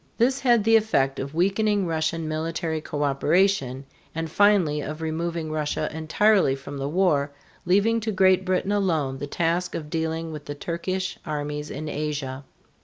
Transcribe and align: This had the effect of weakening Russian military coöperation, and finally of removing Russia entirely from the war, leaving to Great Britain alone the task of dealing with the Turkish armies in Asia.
This 0.17 0.39
had 0.39 0.63
the 0.63 0.77
effect 0.77 1.19
of 1.19 1.35
weakening 1.35 1.85
Russian 1.85 2.27
military 2.27 2.81
coöperation, 2.81 3.83
and 4.15 4.31
finally 4.31 4.81
of 4.81 4.99
removing 4.99 5.51
Russia 5.51 5.91
entirely 5.95 6.55
from 6.55 6.79
the 6.79 6.89
war, 6.89 7.29
leaving 7.67 7.99
to 7.99 8.11
Great 8.11 8.43
Britain 8.43 8.71
alone 8.71 9.19
the 9.19 9.27
task 9.27 9.75
of 9.75 9.91
dealing 9.91 10.31
with 10.31 10.45
the 10.45 10.55
Turkish 10.55 11.19
armies 11.23 11.69
in 11.69 11.87
Asia. 11.87 12.43